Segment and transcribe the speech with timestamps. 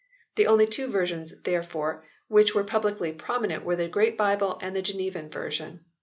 [0.35, 4.81] The only two versions, therefore, which were publicly prominent were the Great Bible and the
[4.81, 5.85] Genevan version.